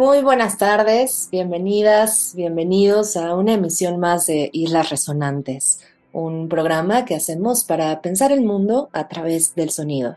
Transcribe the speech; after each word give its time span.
Muy 0.00 0.22
buenas 0.22 0.56
tardes, 0.56 1.28
bienvenidas, 1.30 2.32
bienvenidos 2.34 3.18
a 3.18 3.34
una 3.34 3.52
emisión 3.52 4.00
más 4.00 4.26
de 4.28 4.48
Islas 4.50 4.88
Resonantes, 4.88 5.80
un 6.14 6.48
programa 6.48 7.04
que 7.04 7.14
hacemos 7.14 7.64
para 7.64 8.00
pensar 8.00 8.32
el 8.32 8.40
mundo 8.40 8.88
a 8.94 9.08
través 9.08 9.54
del 9.54 9.68
sonido. 9.68 10.16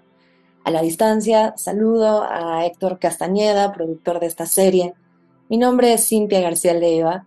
A 0.63 0.71
la 0.71 0.81
distancia, 0.81 1.53
saludo 1.57 2.23
a 2.23 2.65
Héctor 2.65 2.97
Castañeda, 2.97 3.73
productor 3.73 4.21
de 4.21 4.27
esta 4.27 4.45
serie. 4.45 4.93
Mi 5.49 5.57
nombre 5.57 5.91
es 5.91 6.07
Cintia 6.07 6.39
García 6.39 6.75
Leiva 6.75 7.25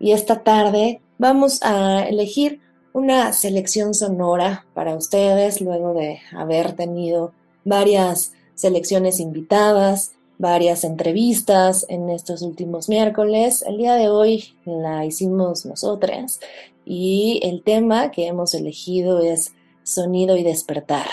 y 0.00 0.12
esta 0.12 0.42
tarde 0.42 1.02
vamos 1.18 1.60
a 1.62 2.08
elegir 2.08 2.62
una 2.94 3.34
selección 3.34 3.92
sonora 3.92 4.64
para 4.72 4.94
ustedes 4.94 5.60
luego 5.60 5.92
de 5.92 6.20
haber 6.32 6.72
tenido 6.72 7.34
varias 7.66 8.32
selecciones 8.54 9.20
invitadas, 9.20 10.12
varias 10.38 10.84
entrevistas 10.84 11.84
en 11.88 12.08
estos 12.08 12.42
últimos 12.42 12.88
miércoles. 12.88 13.62
El 13.66 13.76
día 13.76 13.94
de 13.94 14.08
hoy 14.08 14.56
la 14.64 15.04
hicimos 15.04 15.66
nosotras 15.66 16.40
y 16.84 17.40
el 17.42 17.62
tema 17.62 18.10
que 18.10 18.26
hemos 18.28 18.54
elegido 18.54 19.20
es 19.20 19.52
sonido 19.82 20.36
y 20.36 20.44
despertar, 20.44 21.08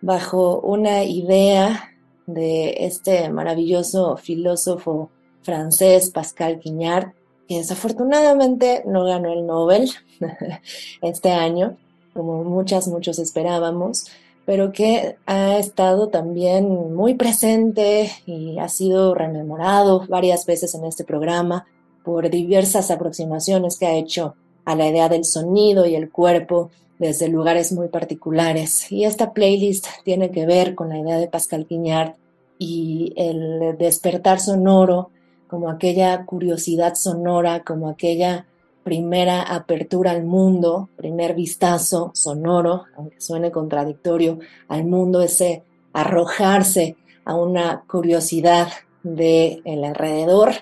bajo 0.00 0.60
una 0.60 1.04
idea 1.04 1.90
de 2.26 2.86
este 2.86 3.28
maravilloso 3.30 4.16
filósofo 4.16 5.10
francés 5.42 6.10
Pascal 6.10 6.60
Quignard, 6.60 7.12
que 7.48 7.58
desafortunadamente 7.58 8.84
no 8.86 9.04
ganó 9.04 9.32
el 9.32 9.44
Nobel 9.44 9.90
este 11.02 11.30
año, 11.30 11.76
como 12.14 12.44
muchas, 12.44 12.86
muchos 12.86 13.18
esperábamos, 13.18 14.06
pero 14.44 14.72
que 14.72 15.16
ha 15.26 15.58
estado 15.58 16.08
también 16.08 16.94
muy 16.94 17.14
presente 17.14 18.10
y 18.26 18.58
ha 18.58 18.68
sido 18.68 19.14
rememorado 19.14 20.04
varias 20.08 20.46
veces 20.46 20.74
en 20.74 20.84
este 20.84 21.04
programa 21.04 21.66
por 22.04 22.28
diversas 22.30 22.90
aproximaciones 22.90 23.78
que 23.78 23.86
ha 23.86 23.94
hecho 23.94 24.34
a 24.64 24.74
la 24.74 24.88
idea 24.88 25.08
del 25.08 25.24
sonido 25.24 25.86
y 25.86 25.94
el 25.94 26.10
cuerpo 26.10 26.70
desde 26.98 27.28
lugares 27.28 27.72
muy 27.72 27.88
particulares. 27.88 28.90
Y 28.90 29.04
esta 29.04 29.32
playlist 29.32 29.86
tiene 30.04 30.30
que 30.30 30.46
ver 30.46 30.74
con 30.74 30.88
la 30.88 30.98
idea 30.98 31.18
de 31.18 31.28
Pascal 31.28 31.66
Quignard 31.66 32.14
y 32.58 33.12
el 33.16 33.76
despertar 33.78 34.40
sonoro 34.40 35.10
como 35.48 35.68
aquella 35.68 36.24
curiosidad 36.24 36.94
sonora, 36.94 37.62
como 37.62 37.88
aquella 37.88 38.46
primera 38.82 39.42
apertura 39.42 40.10
al 40.10 40.24
mundo, 40.24 40.88
primer 40.96 41.34
vistazo 41.34 42.10
sonoro, 42.14 42.84
aunque 42.96 43.20
suene 43.20 43.50
contradictorio, 43.50 44.38
al 44.68 44.84
mundo, 44.84 45.20
ese 45.22 45.62
arrojarse 45.92 46.96
a 47.24 47.34
una 47.34 47.84
curiosidad 47.86 48.68
del 49.02 49.62
el 49.64 49.84
alrededor. 49.84 50.52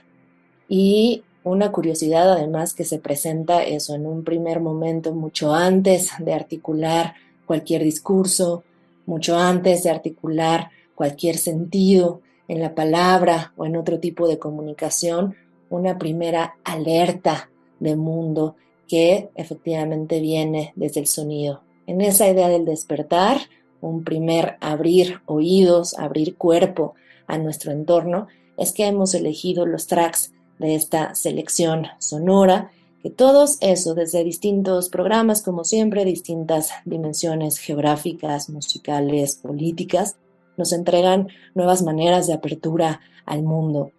Y 0.69 1.25
una 1.43 1.73
curiosidad 1.73 2.31
además 2.33 2.75
que 2.75 2.85
se 2.85 2.99
presenta 2.99 3.63
eso 3.63 3.95
en 3.95 4.07
un 4.07 4.25
primer 4.25 4.61
momento 4.61 5.15
mucho 5.15 5.55
antes 5.55 6.11
de 6.19 6.35
articular 6.35 7.15
cualquier 7.47 7.83
discurso, 7.83 8.63
mucho 9.07 9.37
antes 9.37 9.83
de 9.83 9.91
articular 9.91 10.71
cualquier 10.95 11.37
sentido 11.37 12.21
en 12.47 12.61
la 12.61 12.75
palabra 12.75 13.53
o 13.57 13.65
en 13.65 13.77
otro 13.77 13.99
tipo 13.99 14.29
de 14.29 14.39
comunicación, 14.39 15.35
una 15.71 15.99
primera 15.99 16.57
alerta 16.65 17.49
de 17.81 17.97
mundo 17.97 18.57
que 18.87 19.31
efectivamente 19.35 20.21
viene 20.21 20.73
desde 20.77 21.01
el 21.01 21.07
sonido. 21.07 21.63
En 21.87 22.01
esa 22.01 22.29
idea 22.29 22.49
del 22.49 22.65
despertar, 22.65 23.39
un 23.81 24.05
primer 24.05 24.57
abrir 24.61 25.21
oídos, 25.27 25.99
abrir 25.99 26.37
cuerpo 26.37 26.95
a 27.27 27.39
nuestro 27.39 27.73
entorno, 27.73 28.29
es 28.57 28.73
que 28.73 28.87
hemos 28.87 29.15
elegido 29.15 29.67
los 29.67 29.87
tracks 29.87 30.33
de 30.59 30.75
esta 30.75 31.15
selección 31.15 31.87
sonora, 31.99 32.71
que 33.03 33.11
todos 33.11 33.57
eso 33.61 33.95
desde 33.95 34.23
distintos 34.23 34.91
programas, 34.91 35.41
como 35.41 35.65
siempre, 35.65 36.05
distintas 36.05 36.71
dimensiones 36.85 37.59
geográficas, 37.59 38.51
musicales, 38.51 39.37
políticas, 39.37 40.17
nos 40.59 40.73
entregan 40.73 41.29
nuevas 41.55 41.83
maneras 41.83 42.27
de 42.27 42.35
apertura 42.35 43.01
al 43.25 43.43
mundo. 43.43 43.93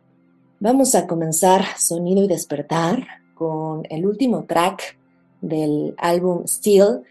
Vamos 0.60 0.94
a 0.94 1.08
comenzar 1.08 1.66
Sonido 1.80 2.24
y 2.24 2.28
Despertar 2.28 3.08
con 3.42 3.88
el 3.90 4.06
último 4.06 4.46
track 4.48 4.96
del 5.42 5.96
álbum 5.98 6.44
Still, 6.46 7.02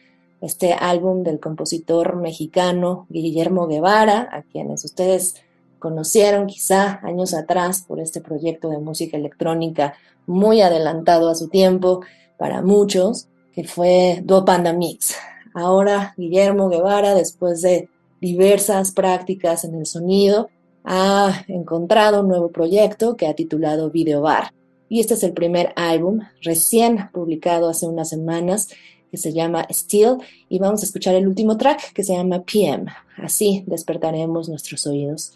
este 0.41 0.75
álbum 0.75 1.25
del 1.25 1.41
compositor 1.41 2.15
mexicano 2.15 3.07
Guillermo 3.09 3.67
Guevara, 3.67 4.29
a 4.31 4.43
quienes 4.43 4.85
ustedes 4.85 5.35
conocieron 5.81 6.47
quizá 6.47 7.01
años 7.03 7.35
atrás 7.35 7.83
por 7.83 7.99
este 7.99 8.21
proyecto 8.21 8.69
de 8.69 8.79
música 8.79 9.17
electrónica 9.17 9.95
muy 10.29 10.61
adelantado 10.61 11.29
a 11.31 11.35
su 11.35 11.49
tiempo 11.49 12.03
para 12.39 12.63
muchos, 12.63 13.27
que 13.53 13.65
fue 13.65 14.21
Duo 14.23 14.45
Panda 14.45 14.73
Mix. 14.73 15.17
Ahora 15.53 16.15
Guillermo 16.17 16.69
Guevara, 16.69 17.17
después 17.17 17.61
de 17.61 17.89
diversas 18.21 18.93
prácticas 18.93 19.65
en 19.65 19.75
el 19.75 19.87
sonido, 19.87 20.49
ha 20.85 21.43
encontrado 21.49 22.21
un 22.21 22.29
nuevo 22.29 22.53
proyecto 22.53 23.17
que 23.17 23.27
ha 23.27 23.35
titulado 23.35 23.91
Video 23.91 24.21
Bar 24.21 24.53
y 24.91 24.99
este 24.99 25.15
es 25.15 25.23
el 25.23 25.33
primer 25.33 25.73
álbum 25.77 26.21
recién 26.43 27.09
publicado 27.12 27.71
hace 27.71 27.87
unas 27.87 28.09
semanas 28.09 28.69
que 29.09 29.17
se 29.17 29.33
llama 29.33 29.67
Still 29.71 30.17
y 30.49 30.59
vamos 30.59 30.83
a 30.83 30.87
escuchar 30.87 31.15
el 31.15 31.28
último 31.28 31.56
track 31.56 31.93
que 31.93 32.03
se 32.03 32.15
llama 32.15 32.43
PM. 32.43 32.87
Así 33.17 33.62
despertaremos 33.69 34.49
nuestros 34.49 34.87
oídos. 34.89 35.33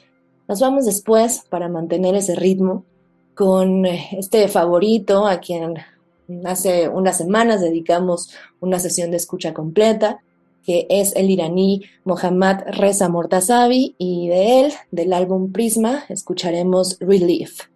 Nos 0.48 0.58
vamos 0.58 0.86
después 0.86 1.44
para 1.48 1.68
mantener 1.68 2.16
ese 2.16 2.34
ritmo 2.34 2.84
con 3.34 3.86
este 3.86 4.48
favorito 4.48 5.24
a 5.24 5.38
quien 5.38 5.74
hace 6.44 6.88
unas 6.88 7.16
semanas 7.16 7.60
dedicamos 7.60 8.30
una 8.58 8.80
sesión 8.80 9.12
de 9.12 9.18
escucha 9.18 9.54
completa, 9.54 10.20
que 10.64 10.86
es 10.90 11.14
el 11.14 11.30
iraní 11.30 11.82
Mohammad 12.04 12.62
Reza 12.66 13.08
Mortazavi 13.08 13.94
y 13.98 14.28
de 14.28 14.60
él, 14.62 14.72
del 14.90 15.12
álbum 15.12 15.52
Prisma, 15.52 16.04
escucharemos 16.08 16.98
Relief. 16.98 17.73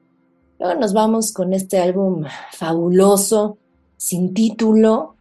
Luego 0.58 0.80
nos 0.80 0.92
vamos 0.92 1.32
con 1.32 1.52
este 1.52 1.78
álbum 1.78 2.24
fabuloso, 2.52 3.58
sin 3.96 4.34
título, 4.34 5.14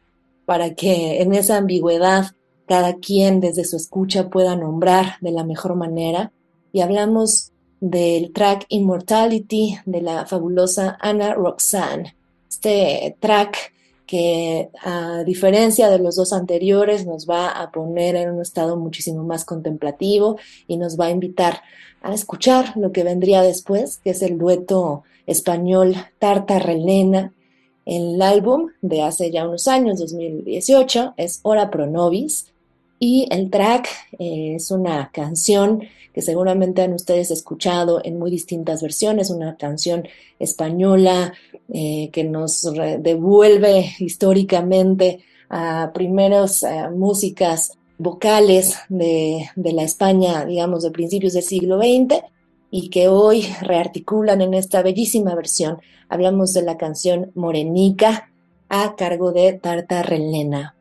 para 0.46 0.74
que 0.74 1.22
en 1.22 1.34
esa 1.34 1.58
ambigüedad 1.58 2.32
cada 2.68 2.96
quien 2.96 3.40
desde 3.40 3.64
su 3.64 3.78
escucha 3.78 4.30
pueda 4.30 4.56
nombrar 4.56 5.18
de 5.22 5.32
la 5.32 5.44
mejor 5.44 5.76
manera. 5.76 6.32
Y 6.74 6.82
hablamos 6.82 7.52
del 7.80 8.34
track 8.34 8.66
Immortality 8.70 9.78
de 9.86 10.02
la 10.02 10.26
fabulosa 10.26 10.98
Anna 11.00 11.34
Roxanne. 11.34 12.16
Este 12.50 13.16
track 13.20 13.74
que 14.08 14.70
a 14.82 15.24
diferencia 15.24 15.90
de 15.90 16.00
los 16.00 16.16
dos 16.16 16.34
anteriores 16.34 17.06
nos 17.06 17.28
va 17.30 17.50
a 17.50 17.72
poner 17.72 18.16
en 18.16 18.32
un 18.32 18.42
estado 18.42 18.78
muchísimo 18.78 19.24
más 19.24 19.46
contemplativo 19.46 20.38
y 20.66 20.78
nos 20.78 20.98
va 21.00 21.08
a 21.08 21.12
invitar 21.12 21.62
a 22.02 22.14
escuchar 22.14 22.76
lo 22.78 22.92
que 22.92 23.04
vendría 23.04 23.42
después, 23.42 24.00
que 24.04 24.12
es 24.12 24.22
el 24.22 24.38
dueto 24.38 25.04
español 25.28 25.96
Tarta 26.18 26.58
Relena. 26.58 27.34
El 27.86 28.22
álbum 28.22 28.70
de 28.82 29.04
hace 29.04 29.30
ya 29.32 29.48
unos 29.48 29.68
años, 29.68 30.00
2018, 30.00 31.14
es 31.18 31.40
Hora 31.44 31.70
Pro 31.70 31.86
Nobis 31.86 32.52
y 33.00 33.28
el 33.30 33.50
track 33.50 33.88
eh, 34.18 34.56
es 34.56 34.72
una 34.72 35.12
canción 35.14 35.84
que 36.14 36.22
seguramente 36.22 36.82
han 36.82 36.94
ustedes 36.94 37.30
escuchado 37.30 38.02
en 38.04 38.18
muy 38.18 38.32
distintas 38.32 38.82
versiones, 38.82 39.30
una 39.30 39.56
canción 39.56 40.08
española 40.40 41.34
eh, 41.72 42.10
que 42.12 42.24
nos 42.24 42.64
devuelve 43.00 43.94
históricamente 44.00 45.20
a 45.50 45.92
primeros 45.94 46.64
eh, 46.64 46.90
músicas 46.90 47.78
vocales 48.00 48.78
de, 48.90 49.50
la 49.56 49.84
España, 49.84 50.46
digamos, 50.46 50.84
de 50.84 50.92
principios 50.92 51.34
del 51.34 51.44
siglo 51.44 51.78
XX 51.78 52.24
y 52.70 52.90
que 52.90 53.08
hoy 53.08 53.48
rearticulan 53.62 54.42
en 54.42 54.54
esta 54.54 54.82
bellísima 54.82 55.36
versión. 55.36 55.80
Hablamos 56.10 56.54
de 56.54 56.62
la 56.64 56.78
canción 56.78 57.32
Morenica 57.36 58.32
a 58.70 58.96
cargo 58.96 59.32
de 59.32 59.54
Tarta 59.54 60.04
Relena. 60.04 60.76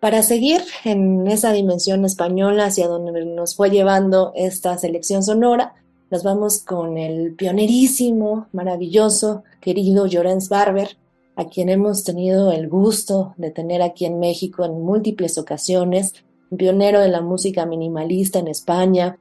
Para 0.00 0.22
seguir 0.22 0.62
en 0.84 1.28
esa 1.28 1.52
dimensión 1.52 2.04
española 2.04 2.66
hacia 2.66 2.88
donde 2.88 3.24
nos 3.24 3.54
fue 3.54 3.70
llevando 3.70 4.32
esta 4.34 4.76
selección 4.76 5.22
sonora, 5.22 5.74
Nos 6.12 6.24
vamos 6.24 6.58
con 6.58 6.98
el 6.98 7.34
pionerísimo, 7.36 8.46
maravilloso, 8.52 9.44
querido 9.62 10.06
Llorens 10.06 10.50
Barber, 10.50 10.98
a 11.36 11.46
quien 11.46 11.70
hemos 11.70 12.04
tenido 12.04 12.52
el 12.52 12.68
gusto 12.68 13.32
de 13.38 13.50
tener 13.50 13.80
aquí 13.80 14.04
en 14.04 14.18
México 14.18 14.66
en 14.66 14.82
múltiples 14.82 15.38
ocasiones, 15.38 16.12
pionero 16.54 17.00
de 17.00 17.08
la 17.08 17.22
música 17.22 17.64
minimalista 17.64 18.40
en 18.40 18.48
España. 18.48 19.18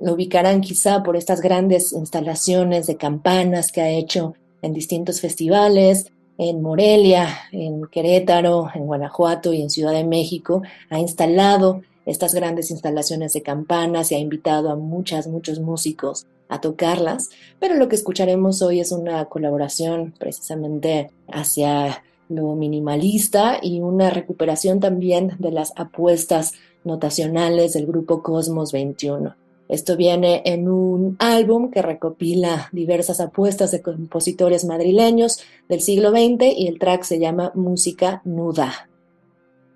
Lo 0.00 0.14
ubicarán 0.14 0.60
quizá 0.60 1.02
por 1.02 1.16
estas 1.16 1.40
grandes 1.40 1.92
instalaciones 1.92 2.86
de 2.86 2.96
campanas 2.96 3.72
que 3.72 3.80
ha 3.80 3.90
hecho 3.90 4.34
en 4.62 4.74
distintos 4.74 5.20
festivales, 5.20 6.12
en 6.38 6.60
Morelia, 6.60 7.28
en 7.50 7.86
Querétaro, 7.86 8.68
en 8.74 8.86
Guanajuato 8.86 9.52
y 9.52 9.62
en 9.62 9.70
Ciudad 9.70 9.92
de 9.92 10.04
México. 10.04 10.62
Ha 10.90 10.98
instalado 10.98 11.82
estas 12.04 12.34
grandes 12.34 12.70
instalaciones 12.70 13.32
de 13.32 13.42
campanas 13.42 14.12
y 14.12 14.14
ha 14.14 14.18
invitado 14.18 14.70
a 14.70 14.76
muchas, 14.76 15.26
muchos 15.26 15.60
músicos 15.60 16.26
a 16.48 16.60
tocarlas, 16.60 17.30
pero 17.58 17.74
lo 17.74 17.88
que 17.88 17.96
escucharemos 17.96 18.62
hoy 18.62 18.80
es 18.80 18.92
una 18.92 19.24
colaboración 19.24 20.14
precisamente 20.16 21.10
hacia 21.28 22.04
lo 22.28 22.54
minimalista 22.54 23.58
y 23.60 23.80
una 23.80 24.10
recuperación 24.10 24.78
también 24.78 25.32
de 25.38 25.50
las 25.50 25.72
apuestas 25.76 26.52
notacionales 26.84 27.72
del 27.72 27.86
grupo 27.86 28.22
Cosmos 28.22 28.72
21. 28.72 29.34
Esto 29.68 29.96
viene 29.96 30.42
en 30.44 30.68
un 30.68 31.16
álbum 31.18 31.70
que 31.70 31.82
recopila 31.82 32.68
diversas 32.72 33.20
apuestas 33.20 33.72
de 33.72 33.82
compositores 33.82 34.64
madrileños 34.64 35.40
del 35.68 35.80
siglo 35.80 36.10
XX 36.10 36.56
y 36.56 36.68
el 36.68 36.78
track 36.78 37.02
se 37.02 37.18
llama 37.18 37.50
Música 37.54 38.22
Nuda. 38.24 38.88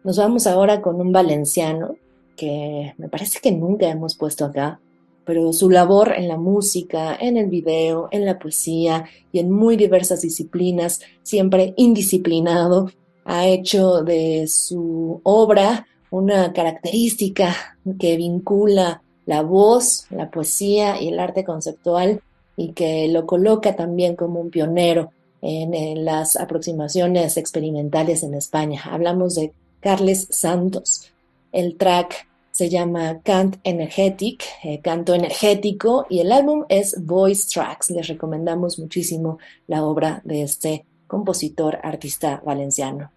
Nos 0.05 0.17
vamos 0.17 0.47
ahora 0.47 0.81
con 0.81 1.01
un 1.01 1.13
valenciano 1.13 1.97
que 2.37 2.95
me 2.99 3.09
parece 3.09 3.41
que 3.41 3.51
nunca 3.53 3.91
hemos 3.91 4.17
puesto 4.17 4.45
acá, 4.45 4.81
pero 5.25 5.53
su 5.53 5.69
labor 5.69 6.15
en 6.17 6.29
la 6.29 6.39
música, 6.39 7.17
en 7.21 7.37
el 7.37 7.49
video, 7.49 8.09
en 8.13 8.25
la 8.25 8.39
poesía 8.39 9.05
y 9.33 9.41
en 9.41 9.51
muy 9.51 9.77
diversas 9.77 10.23
disciplinas, 10.23 11.01
siempre 11.23 11.75
indisciplinado, 11.77 12.91
ha 13.25 13.47
hecho 13.47 14.03
de 14.03 14.47
su 14.47 15.21
obra 15.25 15.87
una 16.11 16.53
característica 16.53 17.55
que 17.99 18.17
vincula 18.17 19.03
la 19.31 19.43
voz, 19.43 20.07
la 20.11 20.29
poesía 20.29 21.01
y 21.01 21.07
el 21.07 21.21
arte 21.21 21.45
conceptual 21.45 22.21
y 22.57 22.73
que 22.73 23.07
lo 23.07 23.27
coloca 23.27 23.77
también 23.77 24.17
como 24.17 24.41
un 24.41 24.51
pionero 24.51 25.13
en, 25.41 26.05
las 26.05 26.35
aproximaciones 26.35 27.37
experimentales 27.37 28.25
en 28.25 28.35
España. 28.35 28.83
Hablamos 28.91 29.37
de 29.37 29.53
Carles 29.79 30.27
Santos. 30.31 31.13
El 31.53 31.77
track 31.77 32.27
se 32.51 32.69
llama 32.69 33.21
Cant 33.23 33.59
Energetic, 33.63 34.43
eh, 34.65 34.81
canto 34.81 35.15
energético, 35.15 36.07
y 36.11 36.19
el 36.19 36.33
álbum 36.33 36.65
es 36.69 36.97
Voice 37.01 37.49
Tracks. 37.55 37.91
Les 37.91 38.09
recomendamos 38.09 38.81
muchísimo 38.81 39.39
la 39.69 39.85
obra 39.85 40.23
de 40.25 40.43
este 40.43 40.85
compositor, 41.07 41.79
artista 41.85 42.43
valenciano. 42.45 43.13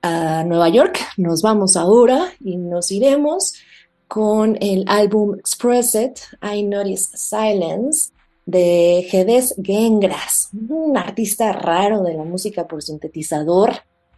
A 0.00 0.42
Nueva 0.44 0.70
York 0.70 0.98
nos 1.18 1.42
vamos 1.42 1.76
ahora 1.76 2.32
y 2.42 2.56
nos 2.56 2.90
iremos 2.90 3.54
con 4.14 4.56
el 4.60 4.84
álbum 4.86 5.34
Express 5.36 5.96
It, 5.96 6.18
I 6.40 6.62
Notice 6.62 7.16
Silence, 7.16 8.12
de 8.46 9.04
Gedes 9.10 9.56
Gengras, 9.60 10.50
un 10.68 10.96
artista 10.96 11.50
raro 11.50 12.04
de 12.04 12.14
la 12.14 12.22
música 12.22 12.68
por 12.68 12.80
sintetizador, 12.80 13.72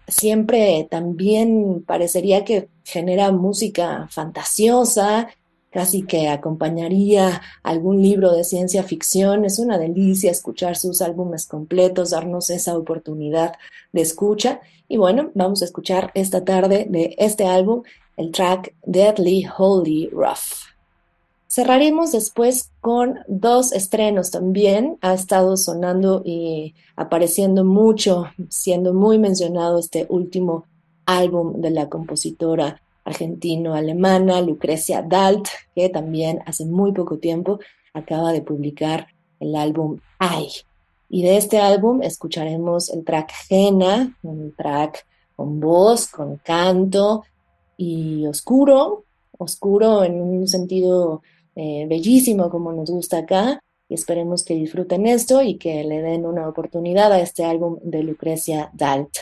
siempre 0.07 0.87
también 0.91 1.83
parecería 1.87 2.45
que 2.45 2.69
genera 2.85 3.33
música 3.33 4.07
fantasiosa, 4.11 5.29
casi 5.71 6.03
que 6.03 6.29
acompañaría 6.29 7.41
algún 7.63 8.03
libro 8.03 8.33
de 8.33 8.45
ciencia 8.45 8.83
ficción. 8.83 9.47
Es 9.47 9.59
una 9.59 9.79
delicia 9.79 10.31
escuchar 10.31 10.77
sus 10.77 11.01
álbumes 11.01 11.47
completos, 11.47 12.11
darnos 12.11 12.51
esa 12.51 12.77
oportunidad 12.77 13.55
de 13.93 14.03
escucha. 14.03 14.61
Y 14.89 14.99
bueno, 14.99 15.31
vamos 15.33 15.63
a 15.63 15.65
escuchar 15.65 16.11
esta 16.13 16.45
tarde 16.45 16.87
de 16.87 17.15
este 17.17 17.47
álbum 17.47 17.83
el 18.17 18.33
track 18.33 18.75
Deadly 18.85 19.47
Holy 19.57 20.09
Rough. 20.13 20.67
Cerraremos 21.49 22.13
después 22.13 22.71
con 22.81 23.21
dos 23.29 23.73
estrenos 23.73 24.31
también. 24.31 24.99
Ha 25.01 25.15
estado 25.15 25.57
sonando 25.57 26.23
y 26.25 26.75
apareciendo 26.97 27.65
mucho, 27.65 28.27
siendo 28.49 28.93
muy 28.93 29.19
mencionado 29.19 29.79
este 29.79 30.07
último 30.09 30.65
álbum 31.07 31.61
de 31.61 31.71
la 31.71 31.89
compositora 31.89 32.81
argentino-alemana 33.05 34.41
Lucrecia 34.43 35.03
Dalt, 35.03 35.47
que 35.75 35.89
también 35.89 36.41
hace 36.47 36.67
muy 36.67 36.93
poco 36.93 37.19
tiempo 37.19 37.61
acaba 37.95 38.33
de 38.33 38.43
publicar 38.43 39.07
el 39.39 39.55
álbum 39.55 40.01
Ay. 40.19 40.49
Y 41.09 41.23
de 41.23 41.37
este 41.37 41.61
álbum 41.61 42.03
escucharemos 42.03 42.91
el 42.91 43.05
track 43.05 43.31
Jena, 43.49 44.17
un 44.23 44.53
track 44.57 45.07
con 45.37 45.61
voz, 45.61 46.09
con 46.09 46.37
canto 46.39 47.23
y 47.77 48.27
oscuro, 48.27 49.05
oscuro 49.39 50.05
en 50.05 50.21
un 50.21 50.49
sentido 50.49 51.23
eh, 51.55 51.87
bellísimo 51.89 52.51
como 52.51 52.73
nos 52.73 52.91
gusta 52.91 53.19
acá 53.19 53.61
y 53.89 53.95
esperemos 53.95 54.45
que 54.45 54.55
disfruten 54.55 55.07
esto 55.07 55.43
y 55.43 55.57
que 55.57 55.85
le 55.85 56.03
den 56.03 56.27
una 56.27 56.49
oportunidad 56.49 57.13
a 57.13 57.21
este 57.21 57.45
álbum 57.45 57.79
de 57.83 58.03
Lucrecia 58.03 58.71
Dalt. 58.75 59.17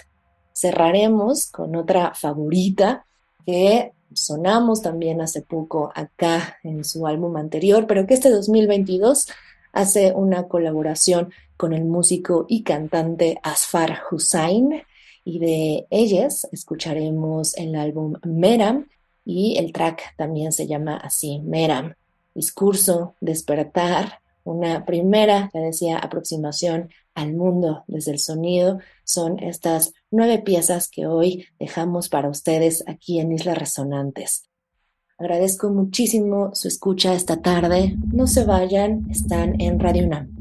Cerraremos 0.52 1.50
con 1.50 1.76
otra 1.76 2.14
favorita 2.14 3.04
que 3.44 3.92
sonamos 4.12 4.80
también 4.82 5.20
hace 5.20 5.42
poco 5.42 5.92
acá 5.94 6.58
en 6.62 6.84
su 6.84 7.06
álbum 7.06 7.36
anterior, 7.36 7.86
pero 7.86 8.06
que 8.06 8.14
este 8.14 8.30
2022 8.30 9.28
hace 9.72 10.12
una 10.12 10.48
colaboración 10.48 11.32
con 11.56 11.72
el 11.72 11.84
músico 11.84 12.46
y 12.48 12.62
cantante 12.62 13.38
Asfar 13.42 14.00
Hussain 14.10 14.82
y 15.24 15.38
de 15.38 15.86
ellas 15.90 16.46
escucharemos 16.52 17.56
el 17.56 17.74
álbum 17.74 18.14
Meram 18.24 18.86
y 19.24 19.56
el 19.58 19.72
track 19.72 20.16
también 20.16 20.52
se 20.52 20.66
llama 20.66 20.96
así, 20.96 21.40
Meram 21.40 21.94
discurso, 22.34 23.14
despertar, 23.20 24.20
una 24.42 24.84
primera, 24.84 25.48
te 25.52 25.58
decía, 25.58 25.96
aproximación 25.96 26.90
al 27.14 27.32
mundo 27.32 27.84
desde 27.86 28.12
el 28.12 28.18
sonido, 28.18 28.78
son 29.04 29.38
estas 29.38 29.94
nueve 30.10 30.40
piezas 30.40 30.88
que 30.88 31.06
hoy 31.06 31.46
dejamos 31.58 32.08
para 32.08 32.28
ustedes 32.28 32.84
aquí 32.86 33.20
en 33.20 33.32
Islas 33.32 33.56
Resonantes. 33.56 34.44
Agradezco 35.16 35.70
muchísimo 35.70 36.50
su 36.54 36.68
escucha 36.68 37.14
esta 37.14 37.40
tarde. 37.40 37.96
No 38.12 38.26
se 38.26 38.44
vayan, 38.44 39.06
están 39.10 39.58
en 39.60 39.78
Radio 39.78 40.04
UNAM. 40.04 40.33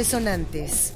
Resonantes. 0.00 0.94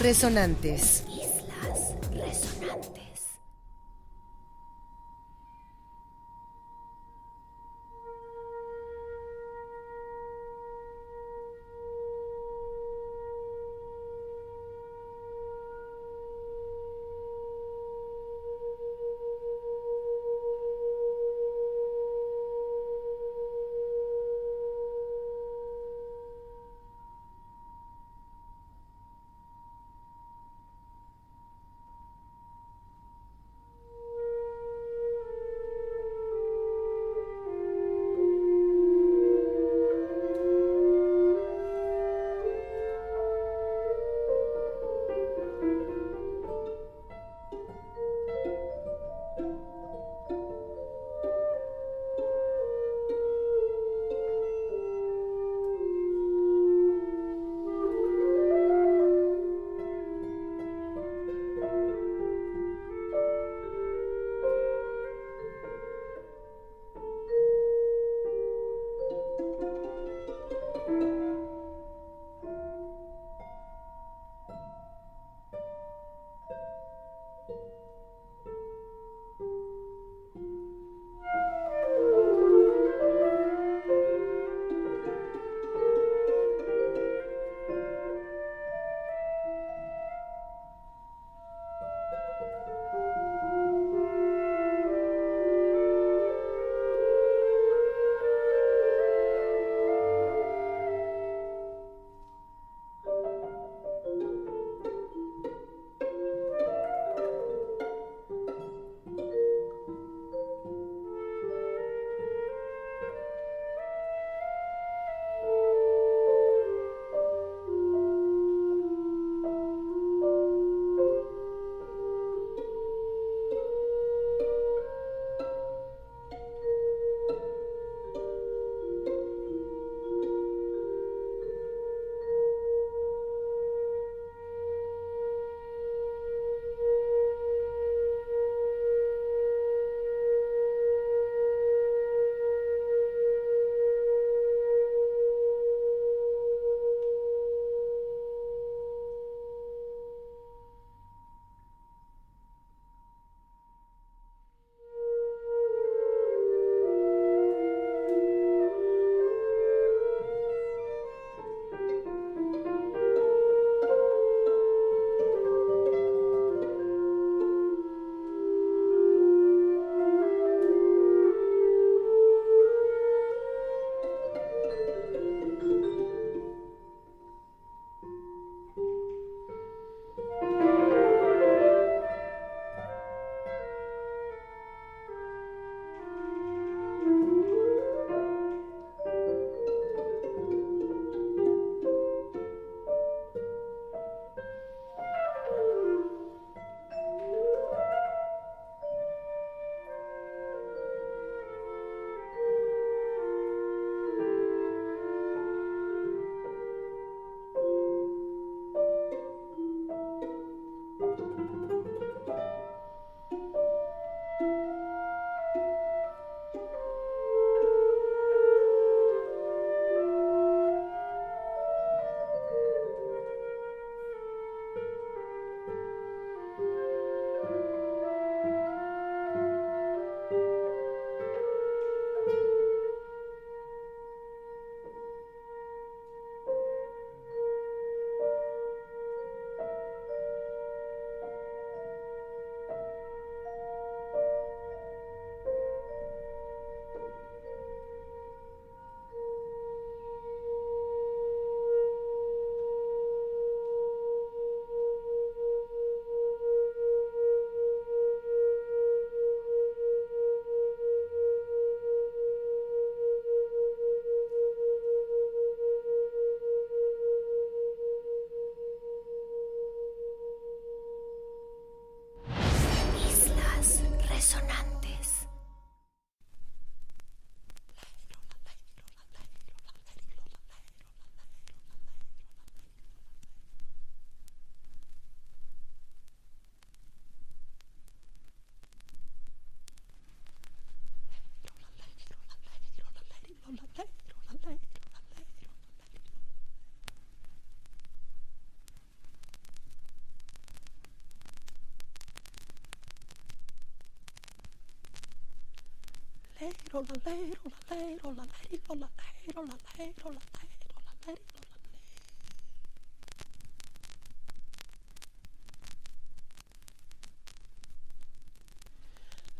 Resonantes. 0.00 1.04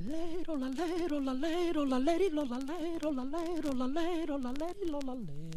Lero 0.03 0.57
la 0.57 0.69
lero 0.69 1.21
la 1.21 1.35
lero 1.35 1.85
la 1.85 1.99
lero 1.99 2.43
la 2.43 2.59
lero 2.59 3.13
la 3.13 3.25
lero 3.25 3.73
la 3.75 3.87
lero 3.87 4.39
la 4.39 4.53
lero 4.53 5.01
la 5.01 5.15
Lero 5.15 5.50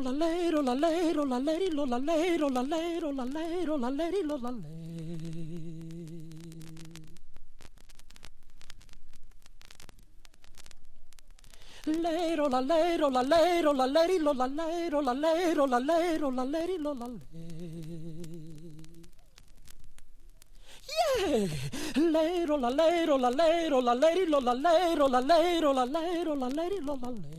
Lero 0.00 0.12
la 0.12 0.26
lero 0.26 0.62
la 0.62 0.74
lero 0.74 1.24
la 1.24 1.38
leri 1.38 1.70
lo 1.70 1.84
la 1.84 1.98
lero 1.98 2.48
la 2.48 2.62
lero 2.62 3.10
la 3.10 3.24
lero 3.24 3.76
la 3.76 3.90
leri 3.90 4.22
lo 4.22 4.36
la 4.36 4.50
le. 4.52 4.68
Lero 11.86 12.48
la 12.48 12.60
lero 12.60 13.10
la 13.10 13.22
lero 13.22 13.72
la 13.72 13.86
leri 13.86 14.18
lo 14.18 14.32
la 27.00 27.37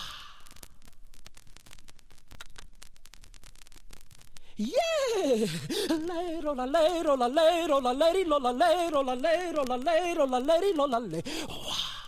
Yeah! 4.57 5.47
Lero 5.89 6.53
la 6.53 6.65
lero 6.65 7.15
la 7.15 7.27
lero 7.27 7.79
la 7.79 7.91
leri 7.93 8.25
lo 8.25 8.37
la 8.39 8.51
lero 8.51 9.01
la 9.01 9.15
lero 9.15 9.63
la 9.65 9.75
lero 9.75 9.75
la 9.75 9.75
leri 9.75 9.75
lo 9.75 9.75
la 9.75 9.75
le. 9.75 9.75
Wow! 9.75 9.75
Yeah! 9.75 9.75
Lero 9.75 9.75
la 9.75 9.75
lero 9.75 9.75
la 9.75 9.75
lero 9.75 9.75
la 9.75 9.75
leri 9.75 9.75
lo 9.75 9.75
la 9.75 9.75
lero 9.75 9.75
la 9.75 9.75
lero 9.75 9.75
la 9.75 9.77
lero 9.77 10.25
la 10.25 10.39
leri 10.39 10.73
lo 10.73 10.85
la 10.87 10.99
le. 10.99 11.23
Wow! 11.47 12.00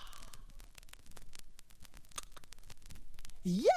Yeah! 3.46 3.74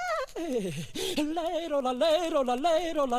Lero 1.16 1.81
la 1.81 1.90
la 1.90 2.29
la 2.31 2.42
la 2.42 2.55
la 2.55 2.62
lero 2.62 3.05
la 3.05 3.18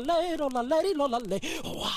lero 0.00 0.48
la 0.50 0.62
leri 0.62 0.92
lo 0.92 1.06
la 1.06 1.18
le. 1.18 1.40
Wow! 1.64 1.88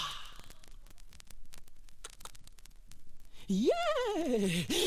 Yeah! 3.47 3.73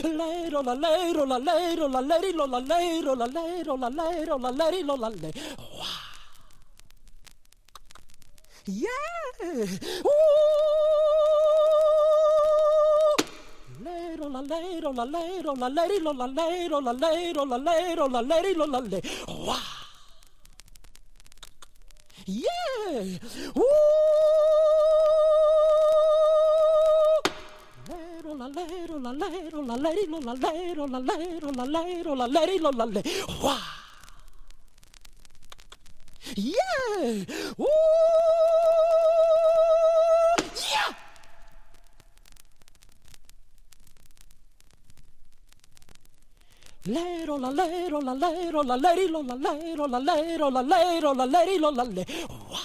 Lero 0.05 0.63
la 0.63 0.75
lero 0.75 1.27
la 1.27 1.39
lero 1.39 1.87
la 1.89 2.01
leri 2.01 2.33
lo 2.33 2.47
la 2.47 2.61
lero 2.61 3.15
la 3.15 3.27
lero 3.27 3.77
la 3.77 3.89
lero 3.91 4.39
la 4.39 4.51
leri 4.51 4.83
lo 4.83 4.97
la 4.97 5.09
le. 5.11 5.33
Yeah! 8.65 8.89
Ooh! 10.03 10.76
la 14.29 14.41
lay 14.43 14.81
la 14.81 15.05
lay 15.05 15.43
la 15.43 15.69
lady 15.69 15.99
la 16.01 16.27
lay 16.27 16.69
la 16.69 16.93
lay 16.93 17.33
la 17.35 17.57
lay 17.59 17.95
la 17.97 18.21
lady 18.23 18.55
la 18.55 18.81
lay. 18.81 19.03
Wow. 19.29 19.57
Yeah. 22.27 23.19
Ooh. 23.57 23.63
La 28.39 28.49
lay 28.49 28.87
la 28.89 29.13
lay 29.13 29.51
la 29.53 29.77
lady 29.77 30.07
la 30.11 30.35
lay 30.35 30.75
la 30.77 30.99
lay 31.01 31.41
la 31.41 31.65
lay 31.65 32.03
la 32.05 32.27
lady 32.27 32.59
la 32.59 32.85
lay. 32.85 33.03
Wow. 33.43 33.76
Lero 46.87 47.37
la 47.37 47.51
lero 47.51 48.01
la 48.01 48.15
lero 48.15 48.63
la 48.63 48.77
leri 48.77 49.09
lo 49.09 49.21
la 49.23 49.35
lero 49.35 49.87
la 49.89 49.99
lero 49.99 50.51
la 50.51 50.63
lero 50.63 51.15
la 51.15 51.25
leri 51.27 51.59
lo 51.59 51.71
la 51.73 51.83
le. 51.83 52.07
Wow! 52.29 52.59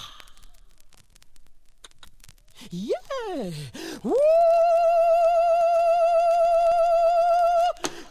Yeah! 2.70 3.52
Woo! 4.04 4.14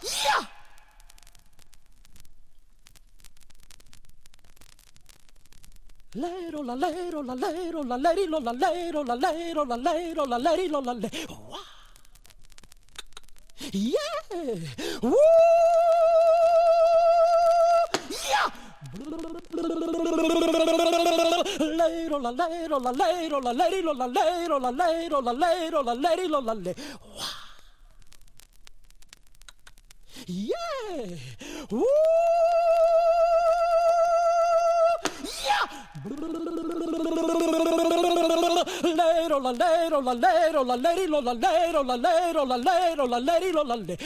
Yeah! 0.02 0.48
Lero 6.14 6.62
la 6.64 6.74
lero 6.74 7.22
la 7.22 7.34
lero 7.34 7.84
la 7.84 7.96
leri 7.96 8.26
lo 8.26 8.40
la 8.40 8.52
lero 8.52 9.04
la 9.04 9.14
lero 9.14 9.64
la 9.64 9.76
lero 9.76 10.26
la 10.26 10.38
leri 10.38 10.66
lo 10.66 10.80
la 10.80 10.92
le. 10.92 11.08
Wow! 11.28 11.58
Yeah! 13.70 14.58
Woo! 15.02 15.29
Yeah. 30.26 31.16
Woo. 31.70 31.84
Yeah. 35.44 35.66
Later, 38.82 39.40
la 39.40 39.50
later, 39.50 40.02
la 40.02 40.14
later, 40.14 40.64
la 40.64 40.74
lady, 40.76 41.06
la 41.08 41.32
later, 41.32 41.84
la 41.84 41.96
later, 41.96 42.44
la 42.46 42.56
later, 42.56 43.06
la 43.06 43.18
lady, 43.18 43.52
la 43.52 43.62
lady. 43.74 43.96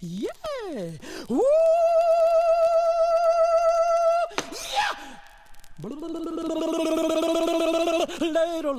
Yeah. 0.00 0.98
Woo. 1.28 1.63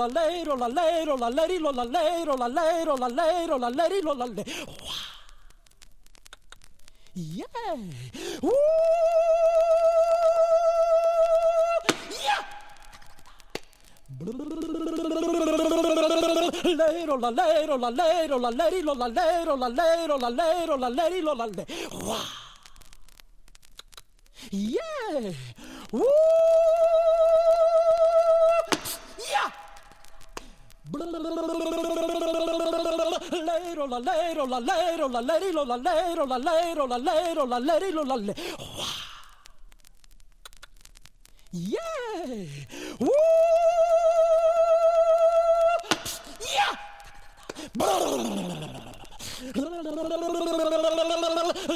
la 0.07 0.21
lay, 0.21 0.43
ro 0.43 0.55
la 0.55 0.67
lay, 0.67 1.05
ro 1.05 1.15
la 1.17 1.29
lady, 1.29 1.57
ro 1.57 1.71
la 1.71 1.83
lay, 1.83 2.23
ro 2.25 2.35
la 2.35 2.47
lay, 2.47 2.85
ro 2.85 2.95
la 2.97 3.07
lay, 3.07 3.47
ro 3.47 3.57
la 3.57 3.69
lady, 3.69 4.01
la 4.01 4.13
la 4.13 4.25
lay. 4.25 4.45
Yeah. 7.15 7.75
Woo! 8.41 8.51
Yeah. 12.11 12.43
Lay, 16.63 17.05
ro 17.05 17.17
la 17.17 17.29
lay, 17.31 17.65
ro 17.65 17.77
la 17.77 17.89
lay, 17.89 18.27
ro 18.27 18.37
la 18.37 18.49
lady, 18.49 18.81
la 18.81 18.93
la 18.93 19.07
lay, 19.07 19.45
ro 19.45 19.55
la 19.55 19.69
lay, 19.69 20.07
ro 20.07 20.17
la 20.17 20.29
lay, 20.29 20.65
ro 20.65 20.75
la 20.77 20.89
lady, 20.89 21.21
la 21.21 21.33
la 21.33 21.45
lay. 21.47 21.65
Yeah. 24.51 25.33
Woo! 25.91 26.44
Lero 33.31 33.87
la 33.87 33.99
lero 33.99 34.45
la 34.45 34.59
lero 34.59 35.07
la 35.07 35.21
leri 35.21 35.51
lo 35.51 35.63
la 35.65 35.75
lero 35.77 36.25
la 36.25 36.37
lero 36.37 36.85
la 36.87 36.97
lero 36.97 37.45
la 37.45 37.59
leri 37.59 37.91
lo 37.91 38.03
la 38.03 38.15
le. 38.15 38.35
Yeah! 41.51 42.45
Woo! 42.99 43.09
Yeah! 46.41 46.75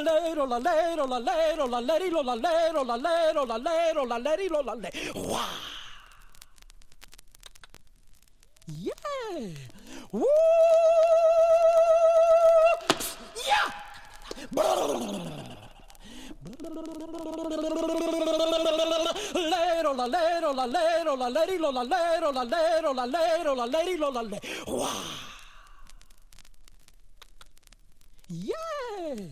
Lero 0.04 0.46
la 0.46 0.60
lero 0.60 1.08
la 1.08 1.20
lero 1.20 1.68
la 1.68 1.80
leri 1.80 2.10
lo 2.10 2.22
la 2.22 2.36
lero 2.36 2.84
la 2.84 2.96
lero 2.98 3.46
la 3.46 3.58
lero 3.58 4.06
la 4.06 4.18
leri 4.18 4.48
lo 4.48 4.62
la 4.62 4.74
le. 4.76 4.92
Wow! 5.16 5.79
Yeah! 8.78 9.50
Woo! 10.12 10.26
Yeah! 13.48 13.74
La 23.56 23.66
lero 23.66 24.14
la! 24.14 24.40
Yeah! 28.30 29.30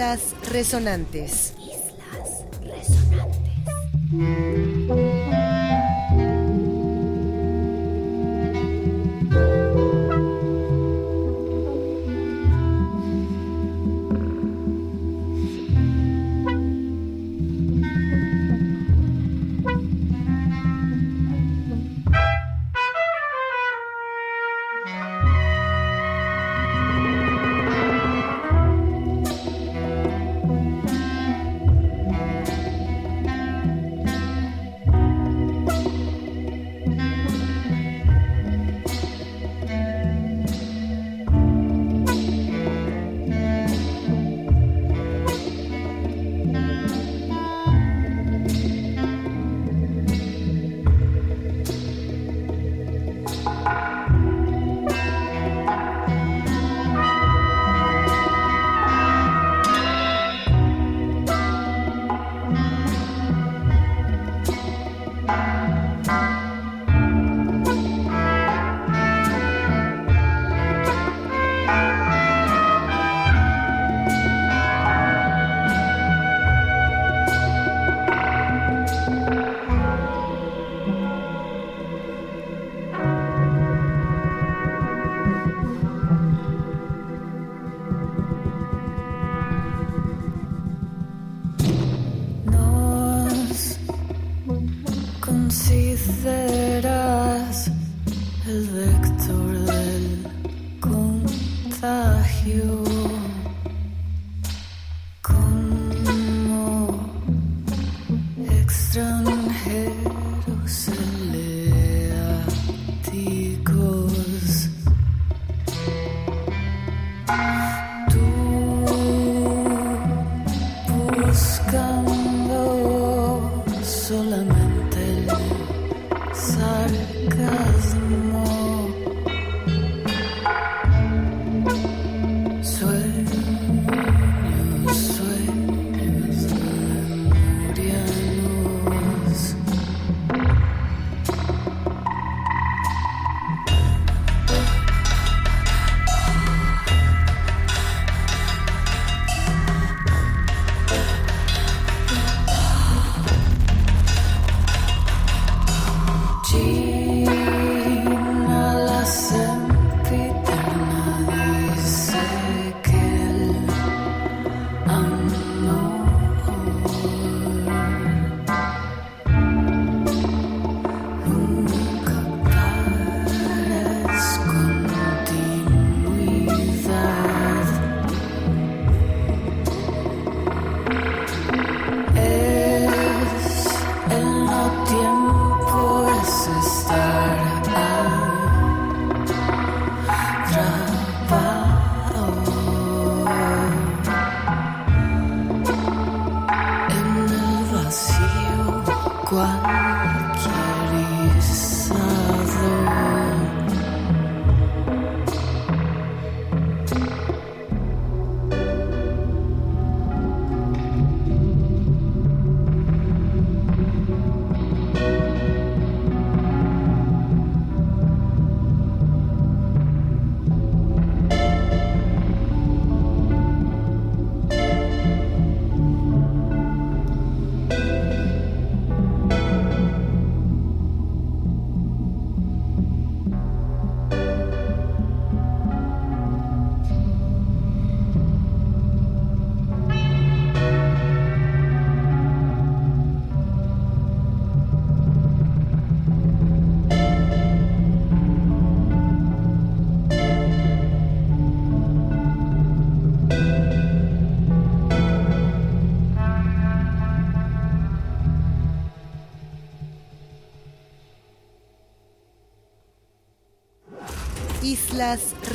Islas 0.00 0.32
Resonantes. 0.50 1.52
Islas 1.60 2.46
Resonantes. 2.64 5.49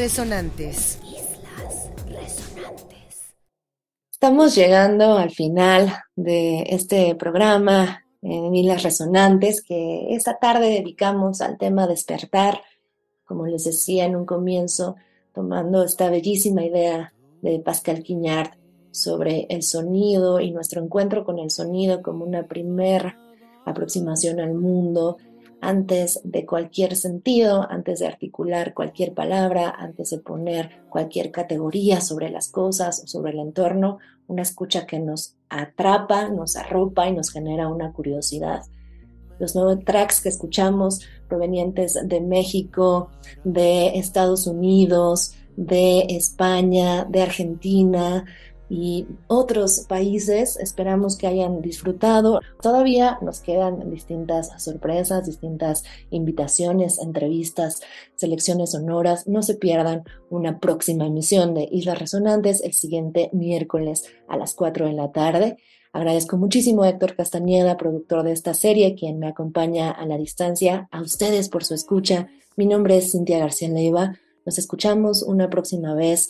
Resonantes. 0.05 0.99
Estamos 4.11 4.53
llegando 4.53 5.17
al 5.17 5.31
final 5.31 5.91
de 6.15 6.61
este 6.69 7.15
programa 7.15 8.05
en 8.21 8.53
Islas 8.53 8.83
Resonantes 8.83 9.63
que 9.63 10.13
esta 10.13 10.37
tarde 10.37 10.69
dedicamos 10.69 11.41
al 11.41 11.57
tema 11.57 11.87
despertar, 11.87 12.61
como 13.25 13.47
les 13.47 13.63
decía 13.63 14.05
en 14.05 14.15
un 14.15 14.27
comienzo, 14.27 14.95
tomando 15.33 15.83
esta 15.83 16.11
bellísima 16.11 16.63
idea 16.63 17.11
de 17.41 17.57
Pascal 17.57 18.03
Quignard 18.03 18.51
sobre 18.91 19.47
el 19.49 19.63
sonido 19.63 20.39
y 20.39 20.51
nuestro 20.51 20.83
encuentro 20.83 21.25
con 21.25 21.39
el 21.39 21.49
sonido 21.49 22.03
como 22.03 22.25
una 22.25 22.43
primera 22.43 23.17
aproximación 23.65 24.39
al 24.39 24.53
mundo, 24.53 25.17
antes 25.67 26.21
de 26.23 26.45
cualquier 26.45 26.95
sentido, 26.95 27.65
antes 27.69 27.99
de 27.99 28.07
articular 28.07 28.73
cualquier 28.73 29.13
palabra, 29.13 29.73
antes 29.77 30.11
de 30.11 30.19
poner 30.19 30.83
cualquier 30.89 31.31
categoría 31.31 32.01
sobre 32.01 32.29
las 32.29 32.49
cosas 32.49 33.01
o 33.03 33.07
sobre 33.07 33.31
el 33.31 33.39
entorno, 33.39 33.97
una 34.27 34.43
escucha 34.43 34.85
que 34.85 34.99
nos 34.99 35.35
atrapa, 35.49 36.29
nos 36.29 36.55
arropa 36.55 37.07
y 37.07 37.13
nos 37.13 37.31
genera 37.31 37.67
una 37.67 37.91
curiosidad. 37.93 38.63
Los 39.39 39.55
nuevos 39.55 39.83
tracks 39.83 40.21
que 40.21 40.29
escuchamos 40.29 41.01
provenientes 41.27 41.99
de 42.01 42.21
México, 42.21 43.09
de 43.43 43.97
Estados 43.97 44.47
Unidos, 44.47 45.33
de 45.57 46.05
España, 46.09 47.05
de 47.05 47.21
Argentina, 47.21 48.25
y 48.69 49.07
otros 49.27 49.81
países. 49.87 50.57
Esperamos 50.57 51.17
que 51.17 51.27
hayan 51.27 51.61
disfrutado. 51.61 52.39
Todavía 52.61 53.17
nos 53.21 53.39
quedan 53.39 53.89
distintas 53.91 54.51
sorpresas, 54.61 55.25
distintas 55.25 55.83
invitaciones, 56.09 56.99
entrevistas, 56.99 57.81
selecciones 58.15 58.71
sonoras. 58.71 59.27
No 59.27 59.43
se 59.43 59.55
pierdan 59.55 60.03
una 60.29 60.59
próxima 60.59 61.05
emisión 61.05 61.53
de 61.53 61.67
Islas 61.71 61.99
Resonantes 61.99 62.61
el 62.61 62.73
siguiente 62.73 63.29
miércoles 63.33 64.05
a 64.27 64.37
las 64.37 64.53
4 64.53 64.87
de 64.87 64.93
la 64.93 65.11
tarde. 65.11 65.57
Agradezco 65.93 66.35
muchísimo 66.35 66.83
a 66.83 66.89
Héctor 66.89 67.15
Castañeda, 67.15 67.77
productor 67.77 68.23
de 68.23 68.33
esta 68.33 68.53
serie, 68.53 68.95
quien 68.95 69.17
me 69.17 69.27
acompaña 69.27 69.91
a 69.91 70.05
la 70.05 70.17
distancia, 70.17 70.89
a 70.91 71.01
ustedes 71.01 71.47
por 71.47 71.63
su 71.63 71.73
escucha. 71.73 72.27
Mi 72.57 72.65
nombre 72.65 72.97
es 72.97 73.13
Cintia 73.13 73.39
García 73.39 73.69
Leiva. 73.69 74.13
Nos 74.45 74.57
escuchamos 74.57 75.23
una 75.23 75.49
próxima 75.49 75.93
vez 75.93 76.29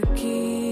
the 0.00 0.06
key 0.16 0.71